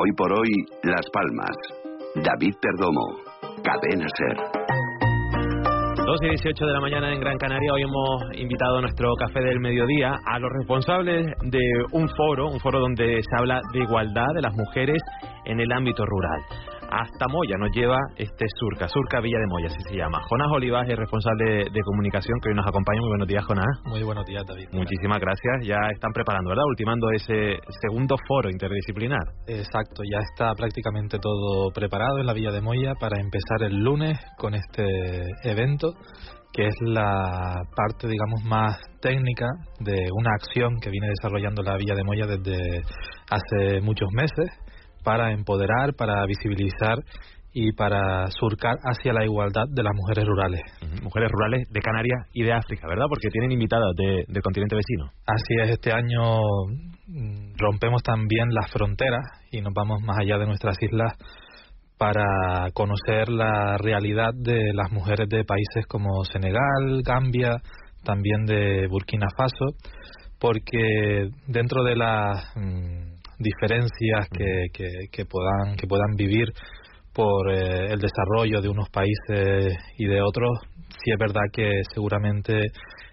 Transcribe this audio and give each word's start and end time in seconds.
Hoy 0.00 0.12
por 0.12 0.32
hoy, 0.32 0.48
Las 0.84 1.04
Palmas. 1.12 1.56
David 2.14 2.54
Perdomo, 2.62 3.18
Cadena 3.64 4.06
Ser. 4.16 4.36
2 6.06 6.18
y 6.22 6.28
18 6.28 6.66
de 6.66 6.72
la 6.72 6.80
mañana 6.80 7.12
en 7.12 7.18
Gran 7.18 7.36
Canaria. 7.36 7.72
Hoy 7.72 7.82
hemos 7.82 8.38
invitado 8.38 8.78
a 8.78 8.80
nuestro 8.82 9.12
café 9.16 9.40
del 9.40 9.58
mediodía 9.58 10.14
a 10.24 10.38
los 10.38 10.52
responsables 10.52 11.26
de 11.50 11.58
un 11.90 12.08
foro, 12.10 12.46
un 12.46 12.60
foro 12.60 12.78
donde 12.78 13.20
se 13.28 13.36
habla 13.40 13.60
de 13.72 13.80
igualdad 13.80 14.28
de 14.36 14.42
las 14.42 14.54
mujeres 14.54 15.02
en 15.46 15.58
el 15.58 15.72
ámbito 15.72 16.06
rural 16.06 16.42
hasta 16.90 17.28
Moya 17.28 17.56
nos 17.58 17.70
lleva 17.72 17.96
este 18.16 18.46
Surca, 18.58 18.88
Surca 18.88 19.20
Villa 19.20 19.38
de 19.38 19.46
Moya, 19.46 19.66
así 19.66 19.80
se 19.88 19.96
llama. 19.96 20.18
Jonás 20.28 20.48
Olivas 20.50 20.88
es 20.88 20.96
responsable 20.96 21.64
de, 21.70 21.80
comunicación 21.84 22.38
que 22.40 22.50
hoy 22.50 22.54
nos 22.54 22.66
acompaña. 22.66 23.00
Muy 23.00 23.08
buenos 23.08 23.28
días, 23.28 23.44
Jonás. 23.44 23.66
Muy 23.84 24.02
buenos 24.02 24.24
días, 24.26 24.44
David. 24.46 24.68
Muchísimas 24.72 25.18
gracias. 25.20 25.66
Ya 25.66 25.78
están 25.92 26.12
preparando, 26.12 26.50
¿verdad? 26.50 26.64
Ultimando 26.66 27.10
ese 27.10 27.58
segundo 27.80 28.16
foro 28.26 28.50
interdisciplinar. 28.50 29.22
Exacto, 29.46 30.02
ya 30.04 30.18
está 30.20 30.54
prácticamente 30.54 31.18
todo 31.18 31.70
preparado 31.72 32.18
en 32.18 32.26
la 32.26 32.32
Villa 32.32 32.50
de 32.50 32.60
Moya 32.60 32.94
para 32.98 33.20
empezar 33.20 33.62
el 33.62 33.76
lunes 33.76 34.18
con 34.36 34.54
este 34.54 34.84
evento 35.44 35.94
que 36.50 36.66
es 36.66 36.74
la 36.80 37.54
parte, 37.76 38.08
digamos, 38.08 38.42
más 38.44 38.80
técnica 39.00 39.46
de 39.80 40.08
una 40.12 40.30
acción 40.32 40.76
que 40.80 40.90
viene 40.90 41.08
desarrollando 41.08 41.62
la 41.62 41.76
Villa 41.76 41.94
de 41.94 42.04
Moya 42.04 42.26
desde 42.26 42.82
hace 43.30 43.80
muchos 43.82 44.08
meses 44.12 44.50
para 45.08 45.32
empoderar, 45.32 45.94
para 45.94 46.26
visibilizar 46.26 46.98
y 47.54 47.72
para 47.72 48.26
surcar 48.26 48.76
hacia 48.84 49.14
la 49.14 49.24
igualdad 49.24 49.64
de 49.70 49.82
las 49.82 49.94
mujeres 49.94 50.26
rurales. 50.26 50.60
Mujeres 51.02 51.30
rurales 51.32 51.66
de 51.70 51.80
Canarias 51.80 52.28
y 52.34 52.42
de 52.42 52.52
África, 52.52 52.86
¿verdad? 52.86 53.06
Porque 53.08 53.30
tienen 53.30 53.52
invitadas 53.52 53.94
de, 53.96 54.26
del 54.28 54.42
continente 54.42 54.76
vecino. 54.76 55.06
Así 55.26 55.54
es, 55.62 55.70
este 55.70 55.92
año 55.92 56.40
mm, 57.06 57.56
rompemos 57.56 58.02
también 58.02 58.50
las 58.50 58.70
fronteras 58.70 59.24
y 59.50 59.62
nos 59.62 59.72
vamos 59.72 60.02
más 60.02 60.18
allá 60.20 60.36
de 60.36 60.44
nuestras 60.44 60.76
islas 60.82 61.14
para 61.96 62.70
conocer 62.74 63.30
la 63.30 63.78
realidad 63.78 64.34
de 64.34 64.74
las 64.74 64.92
mujeres 64.92 65.26
de 65.30 65.42
países 65.42 65.86
como 65.88 66.22
Senegal, 66.24 67.00
Gambia, 67.02 67.56
también 68.04 68.44
de 68.44 68.86
Burkina 68.88 69.28
Faso, 69.34 69.74
porque 70.38 71.30
dentro 71.46 71.82
de 71.82 71.96
las 71.96 72.54
mm, 72.56 73.07
diferencias 73.38 74.28
que, 74.30 74.66
que, 75.10 75.24
puedan, 75.24 75.76
que 75.76 75.86
puedan 75.86 76.16
vivir 76.16 76.48
por 77.12 77.50
eh, 77.50 77.92
el 77.92 78.00
desarrollo 78.00 78.60
de 78.60 78.68
unos 78.68 78.88
países 78.90 79.76
y 79.96 80.06
de 80.06 80.22
otros, 80.22 80.58
sí 80.88 81.10
es 81.10 81.18
verdad 81.18 81.42
que 81.52 81.82
seguramente 81.92 82.62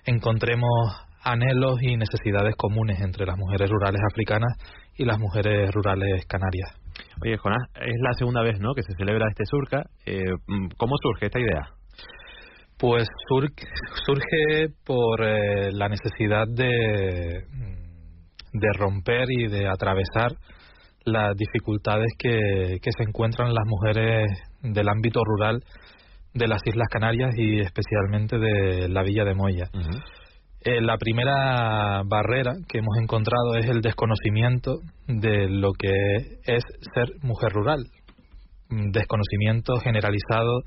encontremos 0.06 0.70
anhelos 1.24 1.82
y 1.82 1.98
necesidades 1.98 2.56
comunes 2.56 3.02
entre 3.02 3.26
las 3.26 3.38
mujeres 3.38 3.70
rurales 3.70 4.02
africanas 4.12 4.54
y 4.96 5.06
las 5.06 5.18
mujeres 5.18 5.72
rurales 5.74 6.26
canarias. 6.28 6.70
Oye, 7.24 7.38
Jonás, 7.38 7.64
es 7.76 7.96
la 8.02 8.14
segunda 8.14 8.42
vez 8.44 8.60
¿no? 8.60 8.74
que 8.74 8.84
se 8.84 8.94
celebra 8.94 9.28
este 9.30 9.46
surca. 9.46 9.84
Eh, 10.06 10.22
¿Cómo 10.78 10.96
surge 11.02 11.26
esta 11.26 11.40
idea? 11.40 11.68
Pues 12.78 13.08
surge 13.28 14.68
por 14.86 15.24
eh, 15.24 15.72
la 15.72 15.90
necesidad 15.90 16.46
de 16.48 17.46
de 18.60 18.68
romper 18.78 19.26
y 19.30 19.48
de 19.48 19.68
atravesar 19.68 20.32
las 21.06 21.36
dificultades 21.36 22.12
que, 22.18 22.80
que 22.82 22.92
se 22.98 23.04
encuentran 23.04 23.54
las 23.54 23.66
mujeres 23.68 24.28
del 24.62 24.90
ámbito 24.90 25.22
rural 25.24 25.64
de 26.34 26.48
las 26.48 26.62
Islas 26.66 26.88
Canarias 26.92 27.32
y 27.38 27.62
especialmente 27.62 28.38
de 28.38 28.90
la 28.90 29.04
Villa 29.04 29.24
de 29.24 29.36
Moya. 29.36 29.70
Eh, 30.62 30.82
la 30.82 30.98
primera 30.98 32.02
barrera 32.06 32.54
que 32.68 32.80
hemos 32.80 32.98
encontrado 33.00 33.56
es 33.56 33.68
el 33.68 33.82
desconocimiento 33.82 34.80
de 35.08 35.48
lo 35.48 35.72
que 35.74 35.92
es 36.44 36.64
ser 36.94 37.10
mujer 37.22 37.52
rural, 37.54 37.86
desconocimiento 38.70 39.76
generalizado 39.78 40.62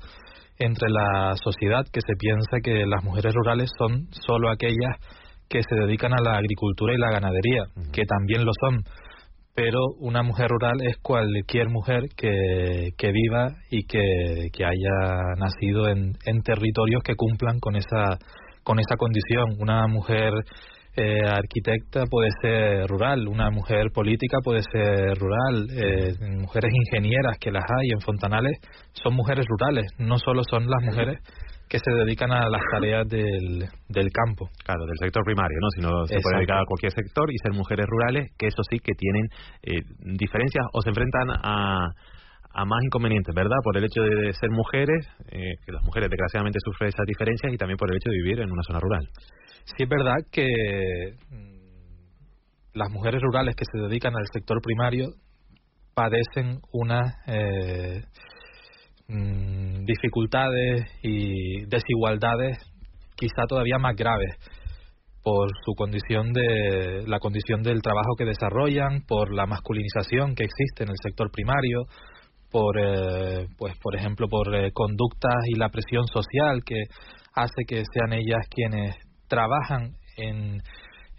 entre 0.57 0.89
la 0.89 1.35
sociedad 1.35 1.85
que 1.91 2.01
se 2.01 2.15
piensa 2.17 2.59
que 2.63 2.85
las 2.85 3.03
mujeres 3.03 3.33
rurales 3.33 3.69
son 3.77 4.07
solo 4.11 4.49
aquellas 4.49 4.95
que 5.49 5.61
se 5.63 5.75
dedican 5.75 6.13
a 6.13 6.21
la 6.23 6.37
agricultura 6.37 6.93
y 6.93 6.97
la 6.97 7.11
ganadería, 7.11 7.63
que 7.91 8.03
también 8.05 8.45
lo 8.45 8.51
son, 8.61 8.83
pero 9.55 9.79
una 9.99 10.23
mujer 10.23 10.47
rural 10.47 10.79
es 10.81 10.97
cualquier 11.01 11.69
mujer 11.69 12.03
que, 12.15 12.91
que 12.97 13.11
viva 13.11 13.55
y 13.69 13.83
que, 13.83 14.49
que 14.53 14.63
haya 14.63 15.35
nacido 15.37 15.89
en, 15.89 16.13
en, 16.25 16.41
territorios 16.43 17.01
que 17.03 17.15
cumplan 17.15 17.59
con 17.59 17.75
esa, 17.75 18.17
con 18.63 18.79
esa 18.79 18.95
condición. 18.95 19.57
Una 19.59 19.87
mujer 19.87 20.31
eh, 20.95 21.25
arquitecta 21.25 22.05
puede 22.09 22.29
ser 22.41 22.87
rural, 22.87 23.27
una 23.27 23.49
mujer 23.51 23.87
política 23.93 24.37
puede 24.43 24.61
ser 24.71 25.17
rural, 25.17 25.67
eh, 25.71 26.13
mujeres 26.39 26.71
ingenieras 26.73 27.37
que 27.39 27.51
las 27.51 27.63
hay 27.63 27.89
en 27.91 28.01
Fontanales 28.01 28.57
son 28.93 29.15
mujeres 29.15 29.45
rurales, 29.47 29.85
no 29.97 30.17
solo 30.17 30.41
son 30.49 30.67
las 30.67 30.83
mujeres 30.83 31.19
que 31.69 31.77
se 31.77 31.91
dedican 32.03 32.31
a 32.31 32.49
las 32.49 32.61
tareas 32.71 33.07
del, 33.07 33.69
del 33.87 34.09
campo. 34.11 34.49
Claro, 34.65 34.85
del 34.85 34.97
sector 34.99 35.23
primario, 35.23 35.57
¿no? 35.61 35.69
Sino 35.75 36.05
se 36.05 36.19
puede 36.19 36.37
dedicar 36.37 36.57
a 36.57 36.65
cualquier 36.65 36.91
sector 36.91 37.31
y 37.31 37.37
ser 37.37 37.53
mujeres 37.53 37.85
rurales, 37.87 38.31
que 38.37 38.47
eso 38.47 38.61
sí 38.69 38.79
que 38.79 38.93
tienen 38.93 39.27
eh, 39.61 39.81
diferencias 40.17 40.65
o 40.73 40.81
se 40.81 40.89
enfrentan 40.89 41.29
a, 41.29 41.93
a 42.51 42.65
más 42.65 42.83
inconvenientes, 42.83 43.33
¿verdad? 43.35 43.57
Por 43.63 43.77
el 43.77 43.83
hecho 43.85 44.01
de 44.01 44.33
ser 44.33 44.49
mujeres, 44.49 45.07
eh, 45.31 45.53
que 45.63 45.71
las 45.71 45.83
mujeres 45.83 46.09
desgraciadamente 46.09 46.59
sufren 46.63 46.89
esas 46.89 47.05
diferencias 47.05 47.53
y 47.53 47.57
también 47.57 47.77
por 47.77 47.89
el 47.91 47.97
hecho 47.97 48.09
de 48.09 48.17
vivir 48.17 48.39
en 48.39 48.51
una 48.51 48.63
zona 48.63 48.79
rural. 48.79 49.07
Sí 49.65 49.83
es 49.83 49.89
verdad 49.89 50.17
que 50.31 50.47
mm, 51.29 51.59
las 52.73 52.89
mujeres 52.89 53.21
rurales 53.21 53.55
que 53.55 53.65
se 53.71 53.77
dedican 53.77 54.13
al 54.15 54.25
sector 54.33 54.59
primario 54.61 55.13
padecen 55.93 56.59
una 56.71 57.01
eh, 57.27 58.01
Mm, 59.11 59.85
dificultades 59.85 60.83
y 61.01 61.65
desigualdades 61.65 62.57
quizá 63.15 63.47
todavía 63.47 63.79
más 63.79 63.95
graves 63.95 64.35
por 65.23 65.49
su 65.65 65.73
condición 65.73 66.31
de 66.31 67.05
la 67.07 67.17
condición 67.17 67.63
del 67.63 67.81
trabajo 67.81 68.15
que 68.15 68.25
desarrollan, 68.25 69.01
por 69.07 69.33
la 69.33 69.47
masculinización 69.47 70.35
que 70.35 70.43
existe 70.43 70.83
en 70.83 70.89
el 70.89 70.95
sector 71.01 71.31
primario, 71.31 71.85
por 72.51 72.77
eh, 72.79 73.47
pues 73.57 73.73
por 73.81 73.95
ejemplo 73.95 74.27
por 74.29 74.53
eh, 74.53 74.71
conductas 74.71 75.43
y 75.47 75.57
la 75.57 75.69
presión 75.69 76.05
social 76.05 76.61
que 76.63 76.83
hace 77.33 77.65
que 77.67 77.83
sean 77.91 78.13
ellas 78.13 78.47
quienes 78.47 78.95
trabajan 79.27 79.93
en 80.17 80.61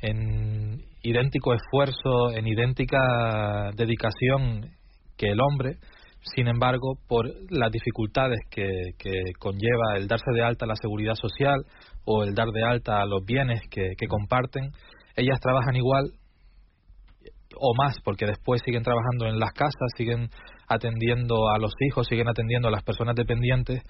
en 0.01 0.85
idéntico 1.03 1.55
esfuerzo, 1.55 2.31
en 2.37 2.47
idéntica 2.47 3.71
dedicación 3.75 4.71
que 5.17 5.33
el 5.33 5.41
hombre 5.41 5.77
sin 6.23 6.49
embargo, 6.49 6.99
por 7.09 7.27
las 7.51 7.73
dificultades 7.73 8.41
que, 8.51 8.93
que 8.99 9.33
conlleva 9.39 9.97
el 9.97 10.07
darse 10.07 10.31
de 10.33 10.43
alta 10.43 10.67
la 10.67 10.77
seguridad 10.77 11.15
social 11.15 11.65
o 12.05 12.25
el 12.25 12.35
dar 12.35 12.49
de 12.49 12.63
alta 12.63 13.01
a 13.01 13.07
los 13.07 13.25
bienes 13.25 13.61
que, 13.71 13.93
que 13.97 14.07
comparten, 14.07 14.71
ellas 15.17 15.41
trabajan 15.41 15.77
igual 15.77 16.13
o 17.57 17.75
más, 17.75 17.97
porque 18.05 18.27
después 18.27 18.63
siguen 18.65 18.83
trabajando 18.83 19.27
en 19.27 19.39
las 19.39 19.53
casas, 19.53 19.91
siguen 19.97 20.31
atendiendo 20.69 21.49
a 21.49 21.59
los 21.59 21.73
hijos, 21.81 22.07
siguen 22.07 22.29
atendiendo 22.29 22.69
a 22.69 22.71
las 22.71 22.85
personas 22.85 23.17
dependientes, 23.17 23.83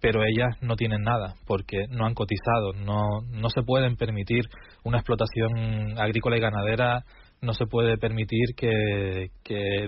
pero 0.00 0.22
ellas 0.24 0.56
no 0.60 0.76
tienen 0.76 1.02
nada 1.02 1.34
porque 1.46 1.86
no 1.88 2.06
han 2.06 2.14
cotizado, 2.14 2.72
no, 2.84 3.20
no 3.30 3.48
se 3.50 3.62
pueden 3.62 3.96
permitir 3.96 4.44
una 4.82 4.98
explotación 4.98 5.98
agrícola 5.98 6.36
y 6.36 6.40
ganadera 6.40 7.04
no 7.40 7.52
se 7.52 7.66
puede 7.66 7.96
permitir 7.98 8.54
que, 8.56 9.28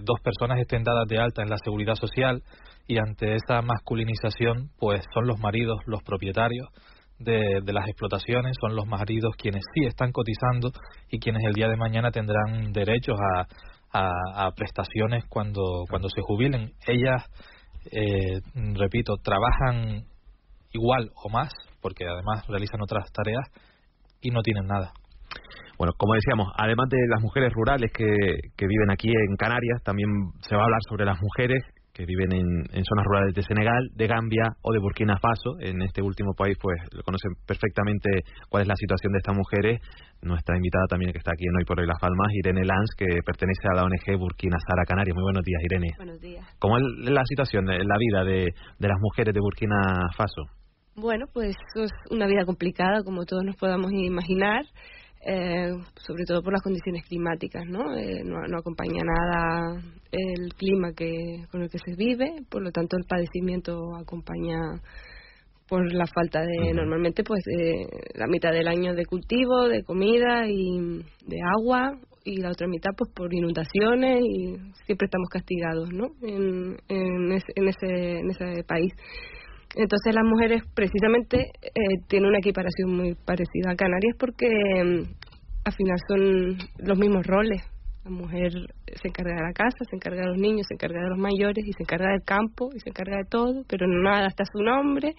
dos 0.03 0.21
personas 0.21 0.59
estén 0.59 0.83
dadas 0.83 1.07
de 1.09 1.19
alta 1.19 1.43
en 1.43 1.51
la 1.51 1.59
seguridad 1.63 1.95
social 1.95 2.43
y 2.87 2.99
ante 2.99 3.35
esa 3.35 3.63
masculinización 3.63 4.71
pues 4.79 5.05
son 5.13 5.27
los 5.27 5.39
maridos 5.39 5.79
los 5.87 6.03
propietarios 6.03 6.69
de, 7.19 7.73
las 7.73 7.89
explotaciones, 7.89 8.57
son 8.61 8.77
los 8.77 8.87
maridos 8.87 9.35
quienes 9.37 9.63
sí 9.75 9.87
están 9.87 10.13
cotizando 10.13 10.71
y 11.11 11.19
quienes 11.19 11.43
el 11.45 11.55
día 11.55 11.69
de 11.69 11.77
mañana 11.77 12.11
tendrán 12.11 12.73
derechos 12.73 13.17
a, 13.19 13.47
prestaciones 14.55 15.25
cuando, 15.27 15.85
cuando 15.89 16.11
se 16.11 16.21
jubilen. 16.21 16.73
Ellas, 16.87 17.25
eh, 17.91 18.41
repito, 18.75 19.15
trabajan 19.23 20.05
igual 20.73 21.11
o 21.15 21.31
más, 21.31 21.51
porque 21.81 22.05
además 22.05 22.47
realizan 22.47 22.83
otras 22.83 23.11
tareas 23.11 23.49
y 24.21 24.31
no 24.31 24.43
tienen 24.43 24.67
nada. 24.67 24.93
Bueno, 25.79 25.93
como 25.97 26.15
decíamos, 26.15 26.49
además 26.57 26.89
de 26.89 26.99
las 27.09 27.21
mujeres 27.23 27.53
rurales 27.53 27.93
que, 27.93 28.07
que 28.57 28.67
viven 28.67 28.91
aquí 28.91 29.09
en 29.09 29.37
Canarias, 29.37 29.83
también 29.85 30.09
se 30.41 30.55
va 30.55 30.63
a 30.63 30.65
hablar 30.65 30.81
sobre 30.89 31.05
las 31.05 31.19
mujeres 31.21 31.63
que 31.97 32.05
viven 32.05 32.31
en, 32.31 32.47
en, 32.77 32.85
zonas 32.85 33.05
rurales 33.07 33.35
de 33.35 33.43
Senegal, 33.43 33.89
de 33.95 34.07
Gambia 34.07 34.53
o 34.61 34.71
de 34.71 34.79
Burkina 34.79 35.17
Faso. 35.17 35.57
En 35.61 35.81
este 35.81 36.03
último 36.03 36.35
país, 36.37 36.59
pues, 36.61 36.77
lo 36.93 37.03
conocen 37.03 37.33
perfectamente 37.47 38.21
cuál 38.51 38.63
es 38.63 38.69
la 38.69 38.77
situación 38.77 39.13
de 39.13 39.19
estas 39.19 39.35
mujeres. 39.35 39.81
Nuestra 40.21 40.57
invitada 40.57 40.85
también, 40.91 41.13
que 41.13 41.19
está 41.19 41.33
aquí 41.33 41.47
en 41.49 41.57
Hoy 41.57 41.65
por 41.65 41.81
Hoy 41.81 41.87
Las 41.87 41.99
Palmas, 41.99 42.29
Irene 42.45 42.67
Lanz, 42.67 42.93
que 42.99 43.07
pertenece 43.25 43.65
a 43.73 43.77
la 43.77 43.85
ONG 43.85 44.19
Burkina 44.19 44.59
Sara 44.61 44.85
Canarias. 44.85 45.15
Muy 45.15 45.25
buenos 45.25 45.43
días, 45.43 45.63
Irene. 45.65 45.95
Buenos 45.97 46.21
días. 46.21 46.45
¿Cómo 46.59 46.77
es 46.77 46.85
la 47.09 47.25
situación, 47.25 47.65
la 47.65 47.97
vida 47.99 48.25
de, 48.25 48.53
de 48.79 48.89
las 48.89 49.01
mujeres 49.01 49.33
de 49.33 49.41
Burkina 49.41 49.81
Faso? 50.15 50.43
Bueno, 50.97 51.27
pues 51.33 51.57
es 51.77 51.91
una 52.11 52.27
vida 52.27 52.45
complicada, 52.45 53.05
como 53.05 53.25
todos 53.25 53.45
nos 53.45 53.57
podamos 53.57 53.91
imaginar. 53.93 54.65
Eh, 55.27 55.73
sobre 55.97 56.25
todo 56.25 56.43
por 56.43 56.53
las 56.53 56.63
condiciones 56.63 57.05
climáticas, 57.05 57.65
¿no? 57.67 57.97
Eh, 57.97 58.23
¿no? 58.25 58.41
¿no? 58.47 58.59
acompaña 58.59 59.03
nada 59.03 59.83
el 60.13 60.55
clima 60.55 60.93
que 60.93 61.45
con 61.51 61.63
el 61.63 61.71
que 61.71 61.79
se 61.79 61.97
vive, 61.97 62.45
por 62.49 62.63
lo 62.63 62.71
tanto 62.71 62.97
el 62.97 63.05
padecimiento 63.09 63.97
acompaña 63.97 64.57
por 65.69 65.93
la 65.93 66.07
falta 66.07 66.43
de 66.43 66.73
normalmente 66.73 67.25
pues 67.25 67.43
la 68.15 68.29
mitad 68.29 68.53
del 68.53 68.69
año 68.69 68.95
de 68.95 69.05
cultivo, 69.05 69.69
de 69.69 69.83
comida 69.83 70.47
y 70.49 71.03
de 71.27 71.39
agua 71.59 71.99
y 72.25 72.37
la 72.37 72.51
otra 72.51 72.69
mitad 72.69 72.91
pues 72.97 73.11
por 73.13 73.35
inundaciones 73.35 74.21
y 74.23 74.57
siempre 74.85 75.07
estamos 75.07 75.29
castigados, 75.29 75.93
¿no? 75.93 76.11
En, 76.23 76.77
en, 76.89 77.33
ese, 77.33 77.53
en 77.57 77.69
ese 77.69 78.19
en 78.19 78.31
ese 78.31 78.65
país. 78.65 78.93
Entonces 79.75 80.15
las 80.15 80.25
mujeres 80.25 80.63
precisamente 80.75 81.51
eh, 81.63 81.99
tienen 82.09 82.29
una 82.29 82.39
equiparación 82.39 82.97
muy 82.97 83.15
parecida 83.15 83.73
a 83.73 83.77
Canarias 83.77 84.17
porque 84.19 84.47
mm, 84.47 85.03
al 85.65 85.73
final 85.73 85.99
son 86.09 86.59
los 86.79 86.99
mismos 86.99 87.27
roles. 87.27 87.63
La 88.05 88.11
mujer 88.11 88.53
se 88.87 89.09
encarga 89.09 89.35
de 89.35 89.43
la 89.43 89.53
casa, 89.53 89.79
se 89.91 89.97
encarga 89.97 90.23
de 90.23 90.29
los 90.29 90.39
niños, 90.39 90.67
se 90.69 90.75
encarga 90.75 91.03
de 91.03 91.09
los 91.09 91.19
mayores 91.19 91.65
y 91.67 91.73
se 91.73 91.83
encarga 91.83 92.13
del 92.13 92.23
campo 92.23 92.71
y 92.73 92.79
se 92.79 92.91
encarga 92.91 93.17
de 93.17 93.25
todo, 93.29 93.65
pero 93.69 93.87
nada 93.89 94.29
está 94.29 94.45
su 94.45 94.63
nombre 94.63 95.15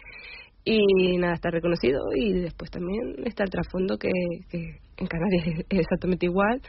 y 0.64 1.18
nada 1.18 1.34
está 1.34 1.50
reconocido 1.50 2.00
y 2.16 2.34
después 2.40 2.72
también 2.72 3.00
está 3.26 3.44
el 3.44 3.50
trasfondo 3.50 3.98
que, 3.98 4.10
que 4.50 4.80
en 4.98 5.08
Canarias 5.08 5.66
es 5.70 5.80
exactamente 5.80 6.26
igual 6.26 6.62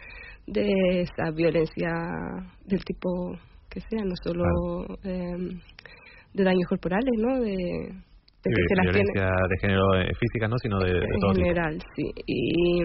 de 0.47 1.03
esa 1.03 1.31
violencia 1.31 1.91
del 2.65 2.85
tipo 2.85 3.39
que 3.69 3.81
sea, 3.81 4.03
no 4.05 4.15
solo 4.23 4.45
eh, 5.05 5.61
de 6.39 6.45
daños 6.45 6.69
corporales, 6.69 7.13
¿no? 7.19 7.41
De, 7.41 7.53
de 7.53 8.51
que 8.51 8.63
se 8.69 8.81
violencia 8.83 9.27
de 9.27 9.59
género 9.61 9.95
eh, 10.01 10.13
física, 10.19 10.49
¿no? 10.49 10.57
Sino 10.59 10.79
de, 10.79 10.93
de 10.93 11.01
en 11.01 11.35
general, 11.35 11.83
sí. 11.95 12.05
Y, 12.27 12.83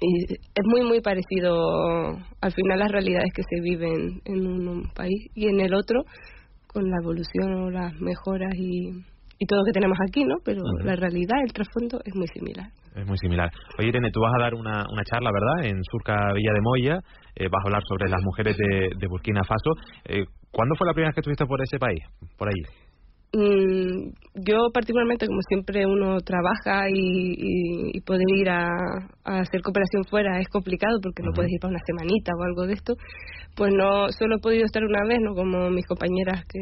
y, 0.00 0.32
es 0.32 0.64
muy, 0.64 0.82
muy 0.82 1.00
parecido 1.00 2.16
al 2.40 2.52
final 2.52 2.78
las 2.78 2.92
realidades 2.92 3.30
que 3.34 3.42
se 3.42 3.60
viven 3.60 4.20
en 4.24 4.46
un, 4.46 4.90
país 4.94 5.30
y 5.34 5.48
en 5.48 5.60
el 5.60 5.74
otro 5.74 6.02
con 6.66 6.88
la 6.90 6.96
evolución 7.02 7.52
o 7.54 7.70
las 7.70 7.92
mejoras 8.00 8.54
y, 8.56 8.90
y 9.38 9.46
todo 9.46 9.60
lo 9.60 9.64
que 9.66 9.72
tenemos 9.72 9.98
aquí, 10.06 10.24
¿no? 10.24 10.36
Pero 10.44 10.62
la 10.84 10.96
realidad, 10.96 11.42
el 11.44 11.52
trasfondo 11.52 12.00
es 12.04 12.14
muy 12.14 12.26
similar. 12.28 12.70
Es 12.98 13.06
muy 13.06 13.16
similar. 13.18 13.48
Oye, 13.78 13.88
Irene, 13.88 14.10
tú 14.10 14.20
vas 14.20 14.32
a 14.34 14.42
dar 14.42 14.54
una, 14.54 14.84
una 14.90 15.04
charla, 15.04 15.30
¿verdad?, 15.32 15.70
en 15.70 15.82
Surca 15.84 16.32
Villa 16.34 16.52
de 16.52 16.60
Moya. 16.60 16.98
Eh, 17.36 17.48
vas 17.48 17.62
a 17.64 17.68
hablar 17.68 17.82
sobre 17.88 18.10
las 18.10 18.20
mujeres 18.24 18.56
de, 18.56 18.90
de 18.98 19.06
Burkina 19.06 19.44
Faso. 19.44 19.70
Eh, 20.04 20.24
¿Cuándo 20.50 20.74
fue 20.76 20.86
la 20.86 20.94
primera 20.94 21.10
vez 21.10 21.14
que 21.14 21.20
estuviste 21.20 21.46
por 21.46 21.62
ese 21.62 21.78
país, 21.78 22.02
por 22.36 22.48
allí? 22.48 22.62
Mm, 23.34 24.10
yo 24.34 24.70
particularmente, 24.72 25.26
como 25.26 25.40
siempre 25.46 25.84
uno 25.86 26.18
trabaja 26.20 26.88
y, 26.88 27.92
y, 27.92 28.00
poder 28.00 28.24
ir 28.34 28.48
a, 28.48 28.66
hacer 29.24 29.60
cooperación 29.60 30.04
fuera 30.08 30.40
es 30.40 30.48
complicado 30.48 30.98
porque 31.02 31.22
no 31.22 31.32
puedes 31.34 31.52
ir 31.52 31.60
para 31.60 31.72
una 31.72 31.84
semanita 31.84 32.32
o 32.34 32.42
algo 32.42 32.66
de 32.66 32.72
esto, 32.72 32.94
pues 33.54 33.70
no 33.74 34.10
solo 34.12 34.36
he 34.36 34.40
podido 34.40 34.64
estar 34.64 34.82
una 34.82 35.06
vez, 35.06 35.18
no 35.20 35.34
como 35.34 35.68
mis 35.68 35.86
compañeras 35.86 36.42
que 36.48 36.58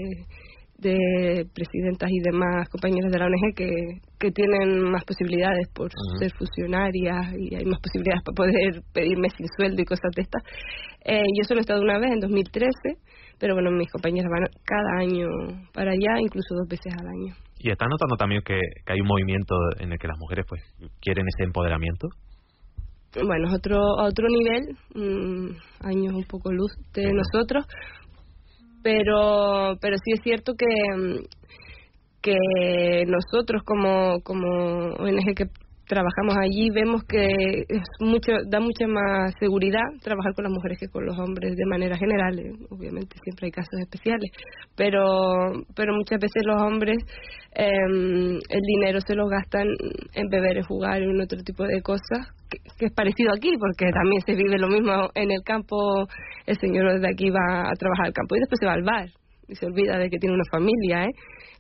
de 0.79 1.47
presidentas 1.55 2.11
y 2.11 2.21
demás 2.21 2.69
compañeras 2.69 3.11
de 3.11 3.19
la 3.19 3.27
ONG 3.27 3.55
que, 3.57 3.71
que 4.19 4.31
tienen 4.31 4.83
más 4.91 5.05
posibilidades 5.05 5.69
por 5.75 5.91
ser 6.19 6.33
funcionarias 6.33 7.35
y 7.39 7.55
hay 7.55 7.65
más 7.65 7.81
posibilidades 7.81 8.23
para 8.25 8.35
poder 8.35 8.83
pedirme 8.93 9.29
sin 9.31 9.47
sueldo 9.57 9.81
y 9.81 9.85
cosas 9.85 10.11
de 10.15 10.23
estas. 10.23 10.43
Eh, 11.05 11.25
yo 11.37 11.45
solo 11.45 11.61
he 11.61 11.63
estado 11.63 11.83
una 11.83 11.99
vez 11.99 12.13
en 12.13 12.21
2013 12.21 12.73
pero 13.39 13.55
bueno, 13.55 13.71
mis 13.71 13.91
compañeras 13.91 14.31
van 14.31 14.49
cada 14.65 15.01
año 15.01 15.27
para 15.73 15.91
allá, 15.91 16.21
incluso 16.21 16.55
dos 16.55 16.69
veces 16.69 16.93
al 16.99 17.07
año. 17.07 17.35
¿Y 17.59 17.71
estás 17.71 17.89
notando 17.89 18.17
también 18.17 18.43
que, 18.43 18.59
hay 18.87 19.01
un 19.01 19.07
movimiento 19.07 19.55
en 19.79 19.93
el 19.93 19.99
que 19.99 20.09
las 20.09 20.19
mujeres 20.19 20.47
pues 20.49 20.63
quieren 21.01 21.27
ese 21.29 21.45
empoderamiento? 21.45 22.09
Bueno, 23.15 23.49
es 23.49 23.55
otro, 23.55 23.79
otro 23.99 24.27
nivel, 24.29 24.77
mm, 24.95 25.57
años 25.81 26.15
un 26.15 26.25
poco 26.25 26.53
luz 26.53 26.73
de 26.93 27.13
nosotros, 27.13 27.67
pero, 28.87 29.77
pero 29.81 29.97
sí 29.97 30.13
es 30.13 30.21
cierto 30.23 30.55
que, 30.55 30.67
que 32.23 33.05
nosotros 33.09 33.65
como, 33.65 34.21
como 34.23 34.95
ONG 34.95 35.35
que 35.35 35.47
trabajamos 35.87 36.37
allí 36.37 36.71
vemos 36.71 37.03
que 37.05 37.27
es 37.69 37.83
mucho 38.01 38.33
da 38.49 38.61
mucha 38.61 38.87
más 38.87 39.33
seguridad 39.39 39.87
trabajar 40.03 40.35
con 40.35 40.45
las 40.45 40.53
mujeres 40.53 40.79
que 40.79 40.89
con 40.89 41.07
los 41.07 41.19
hombres 41.19 41.55
de 41.57 41.67
manera 41.67 41.97
general 41.97 42.39
eh, 42.39 42.53
obviamente 42.71 43.17
siempre 43.23 43.47
hay 43.47 43.53
casos 43.53 43.79
especiales 43.81 44.31
pero 44.77 45.53
pero 45.75 45.95
muchas 45.95 46.21
veces 46.21 46.43
los 46.45 46.61
hombres 46.61 46.99
eh, 47.55 47.69
el 47.69 48.61
dinero 48.61 49.01
se 49.01 49.15
lo 49.15 49.27
gastan 49.29 49.69
en 50.15 50.29
beber 50.29 50.59
en 50.59 50.65
jugar 50.65 51.03
en 51.03 51.21
otro 51.21 51.39
tipo 51.43 51.65
de 51.65 51.81
cosas 51.83 52.29
que, 52.51 52.87
es 52.87 52.93
parecido 52.93 53.33
aquí 53.33 53.53
porque 53.59 53.91
también 53.93 54.21
se 54.27 54.35
vive 54.35 54.59
lo 54.59 54.69
mismo 54.69 55.09
en 55.15 55.31
el 55.31 55.43
campo 55.45 55.77
el 56.47 56.59
señor 56.59 57.01
de 57.01 57.09
aquí 57.09 57.31
va 57.31 57.71
a 57.71 57.75
trabajar 57.79 58.07
al 58.07 58.13
campo 58.13 58.37
y 58.37 58.41
después 58.41 58.59
se 58.59 58.67
va 58.67 58.73
al 58.73 58.83
bar 58.83 59.07
y 59.49 59.55
se 59.55 59.67
olvida 59.67 59.99
de 59.99 60.11
que 60.11 60.19
tiene 60.19 60.35
una 60.35 60.51
familia 60.51 61.05
eh 61.05 61.13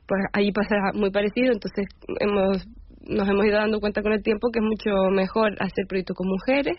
pues 0.08 0.22
allí 0.32 0.52
pasa 0.52 0.76
muy 0.94 1.10
parecido 1.10 1.52
entonces 1.52 1.86
hemos 2.20 2.64
nos 3.08 3.28
hemos 3.28 3.44
ido 3.44 3.56
dando 3.56 3.80
cuenta 3.80 4.02
con 4.02 4.12
el 4.12 4.22
tiempo 4.22 4.48
que 4.52 4.58
es 4.58 4.64
mucho 4.64 5.10
mejor 5.10 5.52
hacer 5.60 5.86
proyectos 5.88 6.16
con 6.16 6.28
mujeres 6.28 6.76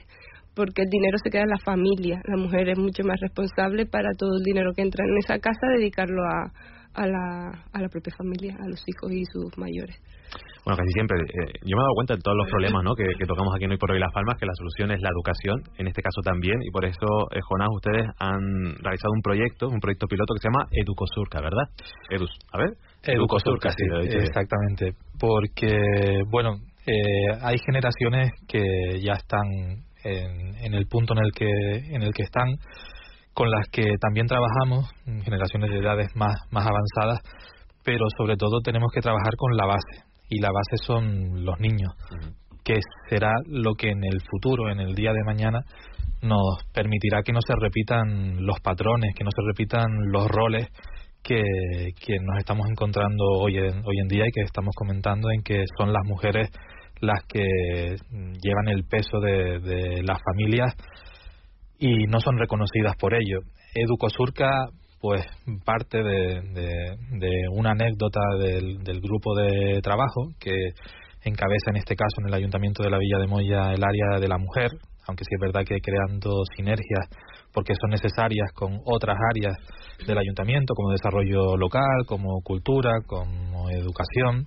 porque 0.56 0.82
el 0.82 0.90
dinero 0.90 1.18
se 1.24 1.30
queda 1.30 1.44
en 1.44 1.50
la 1.50 1.60
familia. 1.64 2.20
La 2.26 2.36
mujer 2.36 2.68
es 2.70 2.80
mucho 2.80 3.04
más 3.04 3.20
responsable 3.22 3.86
para 3.86 4.10
todo 4.18 4.38
el 4.38 4.44
dinero 4.44 4.74
que 4.76 4.82
entra 4.82 5.06
en 5.06 5.16
esa 5.20 5.38
casa, 5.38 5.68
dedicarlo 5.78 6.24
a, 6.24 7.08
la, 7.08 7.66
a 7.72 7.82
la 7.82 7.90
propia 7.90 8.14
familia, 8.18 8.58
a 8.60 8.68
los 8.68 8.84
hijos 8.88 9.12
y 9.12 9.24
sus 9.26 9.56
mayores. 9.58 9.96
Bueno, 10.68 10.84
casi 10.84 10.92
siempre. 10.92 11.16
Eh, 11.24 11.64
yo 11.64 11.78
me 11.78 11.82
he 11.82 11.88
dado 11.88 11.96
cuenta 11.96 12.16
de 12.16 12.22
todos 12.22 12.36
los 12.36 12.52
problemas 12.52 12.84
¿no? 12.84 12.92
que, 13.00 13.26
tocamos 13.26 13.56
aquí 13.56 13.64
en 13.64 13.72
Hoy 13.72 13.78
por 13.78 13.92
Hoy 13.92 14.00
Las 14.00 14.12
Palmas, 14.12 14.36
que 14.38 14.46
la 14.46 14.52
solución 14.52 14.92
es 14.92 15.00
la 15.00 15.08
educación, 15.16 15.64
en 15.80 15.88
este 15.88 16.02
caso 16.02 16.20
también, 16.22 16.60
y 16.62 16.70
por 16.72 16.84
eso, 16.84 17.08
eh, 17.32 17.40
Jonás, 17.40 17.70
ustedes 17.72 18.04
han 18.20 18.76
realizado 18.84 19.14
un 19.16 19.22
proyecto, 19.22 19.70
un 19.70 19.80
proyecto 19.80 20.08
piloto 20.08 20.34
que 20.36 20.42
se 20.44 20.50
llama 20.52 20.68
Educosurca, 20.72 21.40
¿verdad? 21.40 21.72
Edus, 22.10 22.32
a 22.52 22.58
ver. 22.58 22.76
Educosurca, 23.04 23.72
sí, 23.72 23.86
exactamente. 24.12 24.92
Porque, 25.18 26.24
bueno, 26.30 26.60
eh, 26.86 27.32
hay 27.42 27.56
generaciones 27.66 28.32
que 28.46 29.00
ya 29.00 29.14
están 29.14 29.48
en, 30.04 30.56
en, 30.60 30.74
el 30.74 30.86
punto 30.88 31.14
en 31.14 31.24
el 31.24 31.32
que 31.32 31.48
en 31.96 32.04
el 32.04 32.12
que 32.14 32.24
están 32.24 32.60
con 33.34 33.50
las 33.50 33.68
que 33.70 33.96
también 34.02 34.28
trabajamos 34.28 34.90
generaciones 35.24 35.70
de 35.70 35.80
edades 35.80 36.16
más 36.16 36.36
más 36.52 36.66
avanzadas 36.66 37.22
pero 37.84 38.06
sobre 38.18 38.38
todo 38.38 38.62
tenemos 38.62 38.90
que 38.94 39.02
trabajar 39.02 39.34
con 39.38 39.58
la 39.58 39.66
base 39.66 40.08
y 40.30 40.40
la 40.40 40.50
base 40.52 40.84
son 40.84 41.46
los 41.46 41.60
niños 41.60 41.94
que 42.64 42.80
será 43.10 43.32
lo 43.46 43.76
que 43.76 43.90
en 43.90 44.04
el 44.04 44.20
futuro 44.30 44.70
en 44.70 44.80
el 44.80 44.94
día 44.94 45.14
de 45.14 45.24
mañana 45.26 45.62
nos 46.22 46.64
permitirá 46.74 47.22
que 47.24 47.32
no 47.32 47.40
se 47.46 47.54
repitan 47.56 48.46
los 48.46 48.60
patrones 48.60 49.14
que 49.16 49.24
no 49.24 49.32
se 49.32 49.42
repitan 49.46 49.88
los 50.12 50.28
roles 50.28 50.68
que, 51.24 51.42
que 52.00 52.18
nos 52.22 52.38
estamos 52.40 52.68
encontrando 52.70 53.24
hoy 53.40 53.58
en, 53.58 53.80
hoy 53.86 54.00
en 54.02 54.08
día 54.08 54.24
y 54.28 54.32
que 54.32 54.42
estamos 54.42 54.74
comentando 54.76 55.30
en 55.32 55.44
que 55.44 55.64
son 55.78 55.92
las 55.92 56.04
mujeres 56.06 56.50
las 57.00 57.24
que 57.28 57.44
llevan 58.42 58.70
el 58.70 58.84
peso 58.86 59.20
de, 59.20 59.60
de 59.60 60.04
las 60.04 60.20
familias 60.24 60.74
y 61.80 62.08
no 62.08 62.20
son 62.20 62.38
reconocidas 62.38 62.96
por 63.00 63.14
ello. 63.14 63.40
Educosurca 63.76 64.50
pues 65.00 65.26
parte 65.64 66.02
de, 66.02 66.42
de, 66.42 67.32
una 67.52 67.72
anécdota 67.72 68.20
del, 68.40 68.84
del, 68.84 69.00
grupo 69.00 69.36
de 69.36 69.80
trabajo 69.82 70.32
que 70.40 70.54
encabeza 71.24 71.70
en 71.70 71.78
este 71.78 71.96
caso 71.96 72.16
en 72.22 72.28
el 72.28 72.34
Ayuntamiento 72.34 72.84
de 72.84 72.90
la 72.90 72.98
Villa 72.98 73.20
de 73.20 73.28
Moya 73.28 73.74
el 73.74 73.84
área 73.84 74.20
de 74.20 74.28
la 74.28 74.38
mujer, 74.38 74.72
aunque 75.08 75.24
sí 75.24 75.36
es 75.36 75.42
verdad 75.42 75.66
que 75.66 75.80
creando 75.80 76.44
sinergias 76.56 77.08
porque 77.54 77.74
son 77.80 77.90
necesarias 77.90 78.52
con 78.54 78.80
otras 78.86 79.18
áreas 79.34 79.58
del 80.06 80.18
ayuntamiento, 80.18 80.76
como 80.76 80.92
desarrollo 80.92 81.58
local, 81.58 82.06
como 82.06 82.42
cultura, 82.44 82.92
como 83.08 83.70
educación, 83.70 84.46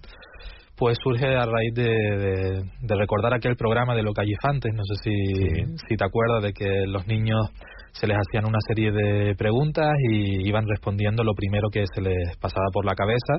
pues 0.77 0.97
surge 1.03 1.27
a 1.27 1.45
raíz 1.45 1.75
de, 1.75 2.63
de, 2.81 2.95
recordar 2.95 3.35
aquel 3.35 3.57
programa 3.57 3.95
de 3.95 4.03
Lo 4.03 4.13
Callefantes, 4.13 4.73
no 4.75 4.83
sé 4.85 4.95
si, 5.03 5.77
si 5.89 5.97
te 5.97 6.05
acuerdas 6.05 6.43
de 6.43 6.53
que 6.53 6.87
los 6.87 7.07
niños 7.07 7.51
se 7.93 8.07
les 8.07 8.17
hacían 8.17 8.47
una 8.47 8.59
serie 8.67 8.91
de 8.93 9.35
preguntas 9.35 9.93
y 10.11 10.47
iban 10.49 10.67
respondiendo 10.67 11.25
lo 11.25 11.35
primero 11.35 11.69
que 11.71 11.85
se 11.95 12.01
les 12.01 12.37
pasaba 12.39 12.67
por 12.73 12.85
la 12.85 12.95
cabeza. 12.95 13.35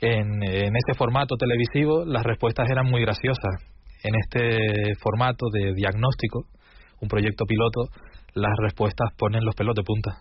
En, 0.00 0.42
en 0.42 0.72
ese 0.76 0.96
formato 0.96 1.36
televisivo 1.36 2.04
las 2.04 2.22
respuestas 2.22 2.68
eran 2.70 2.86
muy 2.86 3.02
graciosas. 3.02 3.62
En 4.02 4.14
este 4.14 4.94
formato 5.02 5.46
de 5.52 5.74
diagnóstico, 5.74 6.44
un 7.00 7.08
proyecto 7.08 7.44
piloto, 7.44 7.82
las 8.34 8.52
respuestas 8.62 9.10
ponen 9.16 9.44
los 9.44 9.54
pelos 9.54 9.74
de 9.74 9.82
punta. 9.82 10.18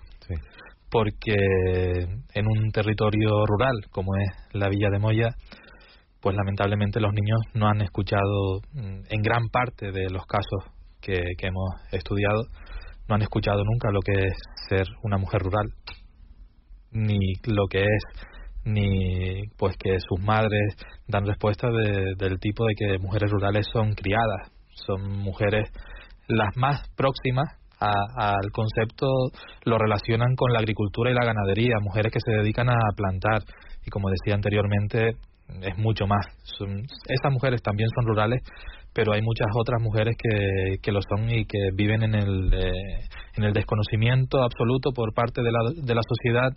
Porque 0.92 1.36
en 2.34 2.48
un 2.48 2.72
territorio 2.72 3.46
rural 3.46 3.76
como 3.92 4.16
es 4.18 4.54
la 4.54 4.70
Villa 4.70 4.90
de 4.90 5.00
Moya, 5.00 5.30
pues 6.22 6.36
lamentablemente 6.36 7.00
los 7.00 7.14
niños 7.14 7.40
no 7.54 7.68
han 7.68 7.82
escuchado, 7.82 8.60
mm, 8.74 9.02
en 9.10 9.22
gran 9.22 9.48
parte 9.50 9.92
de 9.92 10.10
los 10.10 10.26
casos 10.26 10.76
que, 11.02 11.22
que 11.38 11.48
hemos 11.48 11.70
estudiado, 11.92 12.42
no 13.10 13.16
han 13.16 13.22
escuchado 13.24 13.64
nunca 13.66 13.92
lo 13.92 14.00
que 14.02 14.28
es 14.28 14.34
ser 14.70 14.88
una 15.04 15.18
mujer 15.18 15.42
rural, 15.42 15.68
ni 16.92 17.18
lo 17.46 17.66
que 17.68 17.82
es 17.82 18.04
ni 18.66 19.42
pues 19.58 19.76
que 19.78 19.98
sus 20.00 20.20
madres 20.24 20.76
dan 21.08 21.26
respuestas 21.26 21.72
de, 21.74 22.14
del 22.18 22.40
tipo 22.40 22.66
de 22.66 22.74
que 22.78 23.00
mujeres 23.00 23.32
rurales 23.32 23.66
son 23.74 23.94
criadas, 23.94 24.52
son 24.86 25.10
mujeres 25.10 25.70
las 26.28 26.56
más 26.56 26.88
próximas 26.96 27.60
al 27.80 28.52
concepto 28.52 29.08
lo 29.64 29.78
relacionan 29.78 30.36
con 30.36 30.52
la 30.52 30.60
agricultura 30.60 31.12
y 31.12 31.14
la 31.14 31.26
ganadería, 31.26 31.76
mujeres 31.82 32.12
que 32.12 32.20
se 32.20 32.32
dedican 32.32 32.70
a 32.70 32.76
plantar 32.96 33.42
y 33.86 33.90
como 33.90 34.10
decía 34.10 34.36
anteriormente 34.36 35.16
es 35.62 35.78
mucho 35.78 36.06
más. 36.06 36.26
Son, 36.44 36.70
esas 36.80 37.32
mujeres 37.32 37.62
también 37.62 37.90
son 37.96 38.06
rurales, 38.06 38.42
pero 38.94 39.14
hay 39.14 39.22
muchas 39.22 39.48
otras 39.56 39.82
mujeres 39.82 40.16
que, 40.18 40.78
que 40.82 40.92
lo 40.92 41.00
son 41.02 41.30
y 41.30 41.46
que 41.46 41.70
viven 41.74 42.04
en 42.04 42.16
el, 42.16 42.54
eh, 42.54 42.72
en 43.38 43.44
el 43.44 43.54
desconocimiento 43.54 44.44
absoluto 44.44 44.92
por 44.92 45.14
parte 45.14 45.42
de 45.42 45.52
la, 45.52 45.60
de 45.76 45.96
la 45.96 46.02
sociedad 46.08 46.52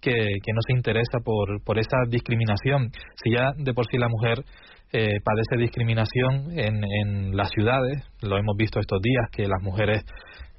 que, 0.00 0.12
que 0.12 0.52
no 0.52 0.60
se 0.66 0.76
interesa 0.76 1.18
por, 1.24 1.62
por 1.64 1.78
esa 1.78 1.98
discriminación. 2.08 2.90
Si 3.22 3.32
ya 3.32 3.52
de 3.56 3.72
por 3.74 3.86
sí 3.86 3.96
la 3.98 4.08
mujer 4.08 4.44
eh, 4.92 5.18
padece 5.24 5.56
discriminación 5.58 6.58
en, 6.58 6.84
en 6.84 7.36
las 7.36 7.50
ciudades, 7.50 8.02
lo 8.22 8.36
hemos 8.36 8.56
visto 8.56 8.80
estos 8.80 9.00
días, 9.00 9.28
que 9.32 9.48
las 9.48 9.62
mujeres 9.62 10.02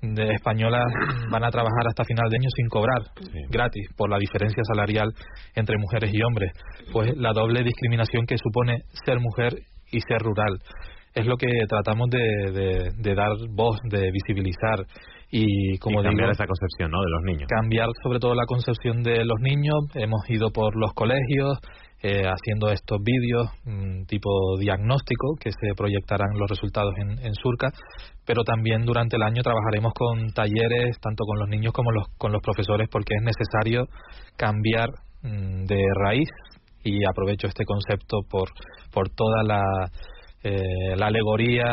de 0.01 0.33
españolas 0.33 0.85
van 1.31 1.43
a 1.43 1.49
trabajar 1.49 1.87
hasta 1.87 2.03
final 2.03 2.29
de 2.29 2.37
año 2.37 2.49
sin 2.55 2.67
cobrar, 2.67 3.01
gratis, 3.49 3.87
por 3.95 4.09
la 4.09 4.19
diferencia 4.19 4.61
salarial 4.63 5.09
entre 5.55 5.77
mujeres 5.77 6.11
y 6.13 6.21
hombres. 6.21 6.51
Pues 6.91 7.15
la 7.17 7.33
doble 7.33 7.63
discriminación 7.63 8.25
que 8.25 8.37
supone 8.37 8.83
ser 9.05 9.19
mujer 9.19 9.53
y 9.91 9.99
ser 10.01 10.19
rural. 10.19 10.59
Es 11.15 11.25
lo 11.25 11.37
que 11.37 11.47
tratamos 11.69 12.09
de, 12.09 12.91
de, 12.93 13.15
dar 13.15 13.31
voz, 13.49 13.77
de 13.89 14.11
visibilizar 14.11 14.85
y 15.31 15.77
como 15.77 16.03
cambiar 16.03 16.31
esa 16.31 16.45
concepción 16.45 16.91
¿no? 16.91 17.01
de 17.01 17.09
los 17.09 17.23
niños. 17.23 17.47
Cambiar 17.47 17.87
sobre 18.03 18.19
todo 18.19 18.35
la 18.35 18.45
concepción 18.45 19.01
de 19.01 19.23
los 19.23 19.39
niños. 19.39 19.75
Hemos 19.93 20.29
ido 20.29 20.51
por 20.51 20.75
los 20.75 20.91
colegios, 20.93 21.57
eh, 22.03 22.23
haciendo 22.27 22.69
estos 22.69 22.99
vídeos 23.01 23.47
mm, 23.63 24.03
tipo 24.07 24.29
diagnóstico 24.59 25.35
que 25.39 25.51
se 25.51 25.73
proyectarán 25.73 26.37
los 26.37 26.49
resultados 26.49 26.93
en, 26.97 27.25
en, 27.25 27.33
Surca, 27.33 27.71
pero 28.25 28.43
también 28.43 28.85
durante 28.85 29.15
el 29.15 29.23
año 29.23 29.41
trabajaremos 29.41 29.93
con 29.93 30.27
talleres 30.33 30.99
tanto 30.99 31.23
con 31.23 31.39
los 31.39 31.47
niños 31.47 31.71
como 31.71 31.91
los, 31.91 32.07
con 32.17 32.33
los 32.33 32.41
profesores 32.41 32.89
porque 32.91 33.15
es 33.15 33.23
necesario 33.23 33.87
cambiar 34.35 34.89
mm, 35.23 35.63
de 35.63 35.81
raíz 36.03 36.29
y 36.83 37.05
aprovecho 37.05 37.47
este 37.47 37.63
concepto 37.63 38.19
por, 38.29 38.49
por 38.93 39.09
toda 39.09 39.43
la 39.43 39.63
eh, 40.47 40.95
la 40.95 41.07
alegoría 41.07 41.65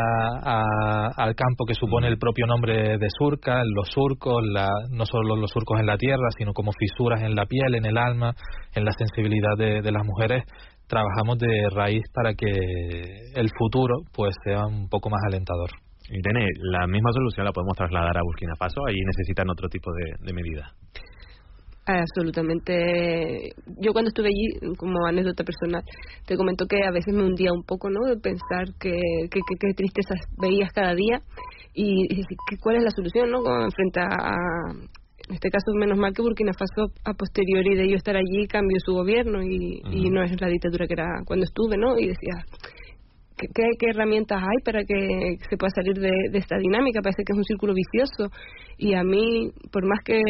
al 0.42 1.34
campo 1.34 1.66
que 1.66 1.74
supone 1.74 2.08
el 2.08 2.16
propio 2.16 2.46
nombre 2.46 2.96
de 2.96 3.06
surca, 3.18 3.62
los 3.66 3.88
surcos, 3.88 4.42
la, 4.50 4.70
no 4.90 5.04
solo 5.04 5.36
los 5.36 5.50
surcos 5.50 5.78
en 5.78 5.84
la 5.84 5.98
tierra, 5.98 6.26
sino 6.38 6.54
como 6.54 6.72
fisuras 6.72 7.20
en 7.20 7.34
la 7.34 7.44
piel, 7.44 7.74
en 7.74 7.84
el 7.84 7.98
alma, 7.98 8.34
en 8.74 8.86
la 8.86 8.92
sensibilidad 8.92 9.58
de, 9.58 9.92
las 9.92 10.06
mujeres, 10.06 10.44
trabajamos 10.88 11.36
de 11.38 11.68
raíz 11.70 12.02
para 12.14 12.32
que 12.32 12.48
el 13.34 13.50
futuro 13.58 13.94
pues 14.10 14.34
sea 14.42 14.64
un 14.64 14.88
poco 14.88 15.10
más 15.10 15.20
alentador. 15.26 15.68
Irene, 16.08 16.46
la 16.72 16.86
misma 16.86 17.12
solución 17.12 17.44
la 17.44 17.52
podemos 17.52 17.76
trasladar 17.76 18.16
a 18.16 18.22
Burkina 18.22 18.54
Faso, 18.58 18.80
ahí 18.88 18.96
necesitan 19.04 19.50
otro 19.50 19.68
tipo 19.68 19.92
de, 19.92 20.14
de 20.18 20.32
medidas. 20.32 20.72
Absolutamente. 21.84 23.50
Yo 23.80 23.92
cuando 23.92 24.08
estuve 24.08 24.28
allí, 24.28 24.74
como 24.76 25.04
anécdota 25.04 25.42
personal, 25.42 25.82
te 26.26 26.36
comento 26.36 26.66
que 26.66 26.76
a 26.86 26.92
veces 26.92 27.12
me 27.12 27.24
hundía 27.24 27.52
un 27.52 27.64
poco, 27.64 27.90
¿no? 27.90 28.06
De 28.06 28.16
pensar 28.18 28.66
que, 28.78 29.00
que, 29.30 29.40
que, 29.58 29.74
tristezas 29.74 30.20
veías 30.40 30.72
cada 30.72 30.94
día 30.94 31.20
y, 31.74 32.06
cuál 32.60 32.76
es 32.76 32.84
la 32.84 32.90
solución, 32.90 33.30
¿no? 33.30 33.42
Frente 33.74 33.98
a, 34.00 34.36
en 35.28 35.34
este 35.34 35.50
caso, 35.50 35.72
menos 35.74 35.98
mal 35.98 36.12
que 36.12 36.22
Burkina 36.22 36.52
Faso, 36.52 36.92
a 37.04 37.14
posteriori 37.14 37.74
de 37.74 37.84
ello 37.84 37.96
estar 37.96 38.16
allí, 38.16 38.46
cambió 38.46 38.76
su 38.84 38.92
gobierno 38.92 39.42
y, 39.42 39.82
y 39.90 40.08
no 40.10 40.22
es 40.22 40.40
la 40.40 40.48
dictadura 40.48 40.86
que 40.86 40.94
era 40.94 41.22
cuando 41.26 41.44
estuve, 41.44 41.76
¿no? 41.76 41.98
Y 41.98 42.06
decía, 42.06 42.44
¿Qué, 43.36 43.46
¿Qué, 43.78 43.86
herramientas 43.90 44.40
hay 44.40 44.62
para 44.64 44.84
que 44.84 45.38
se 45.48 45.56
pueda 45.56 45.70
salir 45.74 45.98
de, 45.98 46.38
esta 46.38 46.56
dinámica? 46.58 47.00
Parece 47.02 47.24
que 47.24 47.32
es 47.32 47.38
un 47.38 47.44
círculo 47.44 47.74
vicioso 47.74 48.30
y 48.78 48.94
a 48.94 49.02
mí, 49.02 49.50
por 49.70 49.86
más 49.86 50.00
que 50.04 50.20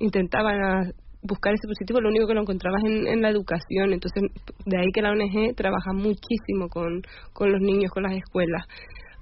intentaba 0.00 0.82
buscar 1.22 1.52
ese 1.52 1.66
positivo, 1.66 2.00
lo 2.00 2.10
único 2.10 2.26
que 2.26 2.34
lo 2.34 2.42
encontraba 2.42 2.76
es 2.78 3.06
en, 3.06 3.22
la 3.22 3.30
educación. 3.30 3.92
Entonces, 3.92 4.22
de 4.64 4.78
ahí 4.78 4.90
que 4.92 5.02
la 5.02 5.10
ONG 5.10 5.54
trabaja 5.56 5.92
muchísimo 5.92 6.68
con, 6.70 7.02
con 7.32 7.52
los 7.52 7.60
niños, 7.60 7.90
con 7.90 8.04
las 8.04 8.12
escuelas 8.12 8.66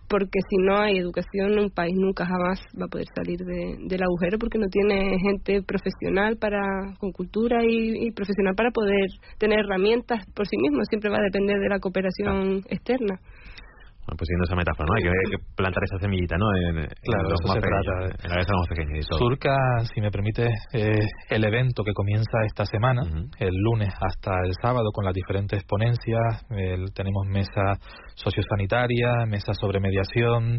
porque 0.09 0.39
si 0.49 0.57
no 0.59 0.79
hay 0.79 0.99
educación 0.99 1.59
un 1.59 1.71
país 1.71 1.95
nunca 1.97 2.25
jamás 2.27 2.61
va 2.81 2.87
a 2.87 2.89
poder 2.89 3.07
salir 3.15 3.39
de, 3.39 3.77
del 3.87 4.03
agujero 4.03 4.39
porque 4.39 4.59
no 4.59 4.67
tiene 4.69 5.19
gente 5.19 5.63
profesional 5.63 6.37
para 6.37 6.95
con 6.99 7.13
cultura 7.13 7.65
y, 7.65 8.11
profesional 8.13 8.55
para 8.55 8.71
poder 8.71 9.09
tener 9.39 9.61
herramientas 9.61 10.25
por 10.35 10.47
sí 10.47 10.57
mismo. 10.57 10.85
Siempre 10.89 11.11
va 11.11 11.19
a 11.19 11.23
depender 11.23 11.59
de 11.59 11.69
la 11.69 11.81
cooperación 11.81 12.63
externa 12.69 13.21
bueno, 14.07 14.17
pues 14.19 14.29
siguiendo 14.29 14.45
esa 14.45 14.55
metáfora, 14.55 14.87
¿no? 14.87 14.95
Hay 14.95 15.03
que, 15.03 15.39
plantar 15.57 15.83
esa 15.83 15.99
semillita, 15.99 16.37
¿no? 16.39 16.47
En, 16.55 16.87
claro, 17.03 17.27
eso 17.27 17.53
se 17.53 17.59
trata. 17.59 18.15
En 18.23 18.31
la 18.31 18.37
más 18.37 18.69
pequeña. 18.69 19.03
Surca, 19.19 19.57
si 19.93 20.01
me 20.01 20.11
permite, 20.11 20.47
es 20.73 21.07
el 21.29 21.45
evento 21.45 21.83
que 21.83 21.93
comienza 21.93 22.39
esta 22.47 22.65
semana, 22.65 23.03
el 23.39 23.55
lunes 23.55 23.93
hasta 24.01 24.31
el 24.45 24.53
sábado, 24.63 24.91
con 24.93 25.05
las 25.05 25.15
diferentes 25.15 25.65
ponencias. 25.65 26.47
tenemos 26.95 27.27
mesa 27.27 27.75
sociosanitaria, 28.15 29.27
mesa 29.27 29.53
sobre 29.55 29.81
mediación, 29.81 30.59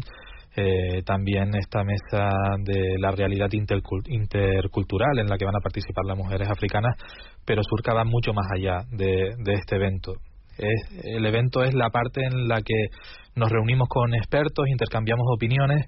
eh, 0.56 1.02
también 1.04 1.54
esta 1.54 1.84
mesa 1.84 2.30
de 2.64 2.96
la 2.98 3.12
realidad 3.12 3.48
intercultural 3.52 5.18
en 5.18 5.26
la 5.26 5.38
que 5.38 5.44
van 5.44 5.56
a 5.56 5.62
participar 5.62 6.04
las 6.04 6.18
mujeres 6.18 6.48
africanas, 6.50 6.96
pero 7.44 7.62
Surca 7.62 7.94
va 7.94 8.04
mucho 8.04 8.32
más 8.32 8.46
allá 8.52 8.78
de, 8.90 9.34
de 9.38 9.52
este 9.54 9.76
evento. 9.76 10.14
Es, 10.58 11.04
el 11.04 11.24
evento 11.24 11.62
es 11.62 11.72
la 11.74 11.90
parte 11.90 12.20
en 12.24 12.48
la 12.48 12.60
que 12.62 12.88
nos 13.36 13.50
reunimos 13.50 13.88
con 13.88 14.14
expertos, 14.14 14.66
intercambiamos 14.68 15.26
opiniones, 15.34 15.86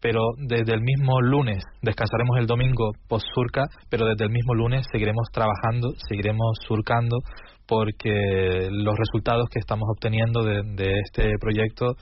pero 0.00 0.20
desde 0.36 0.74
el 0.74 0.82
mismo 0.82 1.20
lunes, 1.20 1.62
descansaremos 1.80 2.36
el 2.38 2.46
domingo 2.46 2.90
post 3.08 3.24
surca, 3.34 3.62
pero 3.88 4.04
desde 4.06 4.24
el 4.24 4.30
mismo 4.30 4.54
lunes 4.54 4.84
seguiremos 4.90 5.28
trabajando, 5.32 5.90
seguiremos 6.08 6.58
surcando, 6.66 7.18
porque 7.66 8.68
los 8.70 8.94
resultados 8.98 9.46
que 9.48 9.60
estamos 9.60 9.88
obteniendo 9.94 10.42
de, 10.42 10.98
este 11.06 11.30
proyecto 11.40 11.94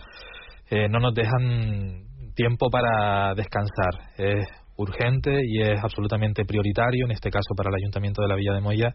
eh, 0.71 0.89
no 0.89 0.99
nos 0.99 1.15
dejan 1.15 2.05
tiempo 2.35 2.71
para 2.71 3.35
descansar. 3.35 4.13
Es 4.17 4.47
urgente 4.77 5.39
y 5.47 5.61
es 5.61 5.79
absolutamente 5.83 6.47
prioritario, 6.47 7.05
en 7.05 7.13
este 7.13 7.31
caso 7.31 7.55
para 7.55 7.69
el 7.69 7.77
Ayuntamiento 7.77 8.23
de 8.23 8.29
la 8.29 8.37
Villa 8.37 8.55
de 8.55 8.63
Moya, 8.63 8.95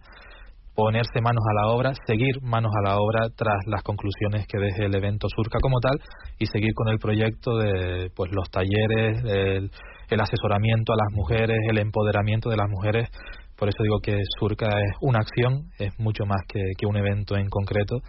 ponerse 0.75 1.21
manos 1.21 1.43
a 1.49 1.53
la 1.53 1.73
obra, 1.73 1.93
seguir 2.05 2.41
manos 2.41 2.71
a 2.77 2.87
la 2.87 2.97
obra 2.97 3.29
tras 3.35 3.57
las 3.67 3.81
conclusiones 3.81 4.45
que 4.47 4.59
deje 4.59 4.85
el 4.85 4.95
evento 4.95 5.27
Surca 5.33 5.57
como 5.61 5.79
tal 5.79 5.97
y 6.37 6.45
seguir 6.47 6.73
con 6.75 6.89
el 6.89 6.99
proyecto 6.99 7.57
de 7.57 8.11
pues 8.15 8.31
los 8.33 8.49
talleres, 8.49 9.23
el, 9.23 9.71
el 10.09 10.19
asesoramiento 10.19 10.93
a 10.93 10.97
las 10.97 11.13
mujeres, 11.13 11.57
el 11.69 11.77
empoderamiento 11.77 12.49
de 12.49 12.57
las 12.57 12.69
mujeres. 12.69 13.09
Por 13.57 13.69
eso 13.69 13.81
digo 13.83 13.99
que 14.03 14.19
Surca 14.37 14.67
es 14.67 14.97
una 14.99 15.19
acción, 15.19 15.69
es 15.79 15.97
mucho 15.97 16.25
más 16.25 16.41
que, 16.47 16.59
que 16.77 16.85
un 16.85 16.97
evento 16.97 17.37
en 17.37 17.47
concreto 17.47 18.01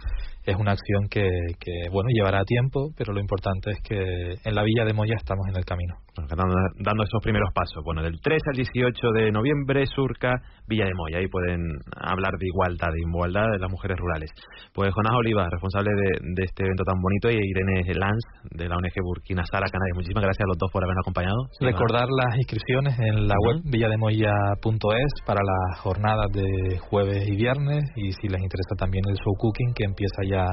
es 0.47 0.55
una 0.55 0.71
acción 0.71 1.07
que, 1.09 1.27
que, 1.59 1.89
bueno, 1.91 2.07
llevará 2.09 2.43
tiempo, 2.45 2.89
pero 2.97 3.11
lo 3.11 3.19
importante 3.19 3.71
es 3.71 3.81
que 3.81 4.35
en 4.43 4.55
la 4.55 4.63
Villa 4.63 4.85
de 4.85 4.93
Moya 4.93 5.15
estamos 5.17 5.45
en 5.49 5.57
el 5.57 5.65
camino. 5.65 5.95
Dando, 6.17 7.03
esos 7.03 7.21
primeros 7.21 7.49
pasos. 7.53 7.83
Bueno, 7.83 8.01
del 8.01 8.19
3 8.19 8.41
al 8.49 8.55
18 8.55 9.11
de 9.13 9.31
noviembre, 9.31 9.85
Surca, 9.85 10.33
Villa 10.67 10.85
de 10.85 10.95
Moya. 10.95 11.19
Ahí 11.19 11.27
pueden 11.27 11.61
hablar 11.93 12.31
de 12.39 12.47
igualdad, 12.47 12.89
de 12.89 13.01
igualdad 13.05 13.51
de 13.51 13.59
las 13.59 13.69
mujeres 13.69 13.97
rurales. 13.99 14.31
Pues 14.73 14.89
Jonás 14.93 15.13
Oliva, 15.13 15.47
responsable 15.51 15.91
de, 15.93 16.43
este 16.43 16.63
evento 16.63 16.83
tan 16.83 16.99
bonito, 17.01 17.29
y 17.29 17.37
Irene 17.37 17.83
Lanz, 17.93 18.23
de 18.49 18.67
la 18.67 18.77
ONG 18.77 18.97
Burkina 19.03 19.43
Sara 19.45 19.67
Canarias. 19.69 19.95
Muchísimas 19.95 20.23
gracias 20.23 20.45
a 20.45 20.49
los 20.49 20.57
dos 20.57 20.71
por 20.71 20.83
habernos 20.83 21.03
acompañado. 21.03 21.37
Recordar 21.59 22.07
las 22.09 22.35
inscripciones 22.37 22.97
en 22.97 23.27
la 23.27 23.35
web 23.37 23.61
villademoya.es 23.65 25.11
para 25.25 25.41
las 25.43 25.79
jornadas 25.81 26.31
de 26.33 26.79
jueves 26.79 27.27
y 27.27 27.35
viernes, 27.35 27.83
y 27.95 28.11
si 28.13 28.27
les 28.27 28.41
interesa 28.41 28.73
también 28.77 29.03
el 29.07 29.15
show 29.21 29.35
cooking, 29.37 29.73
que 29.75 29.85
empieza 29.85 30.23
ya 30.37 30.45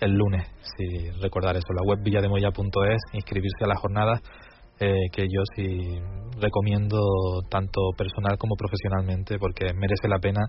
el 0.00 0.12
lunes, 0.12 0.46
si 0.76 1.10
recordar 1.22 1.56
eso, 1.56 1.72
la 1.72 1.82
web 1.86 2.02
villademoya.es, 2.02 3.02
inscribirse 3.12 3.64
a 3.64 3.68
la 3.68 3.76
jornada, 3.76 4.20
eh, 4.80 5.08
que 5.12 5.22
yo 5.22 5.42
sí 5.54 6.00
recomiendo 6.40 6.98
tanto 7.48 7.80
personal 7.96 8.36
como 8.36 8.56
profesionalmente, 8.56 9.38
porque 9.38 9.72
merece 9.74 10.08
la 10.08 10.18
pena 10.18 10.40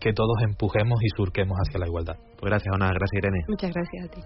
que 0.00 0.12
todos 0.12 0.36
empujemos 0.42 0.98
y 1.02 1.08
surquemos 1.16 1.58
hacia 1.58 1.80
la 1.80 1.86
igualdad. 1.86 2.16
Pues 2.38 2.50
gracias, 2.50 2.74
Ana, 2.74 2.88
gracias 2.88 3.12
Irene. 3.12 3.40
Muchas 3.48 3.72
gracias 3.74 4.04
a 4.04 4.08
ti. 4.08 4.20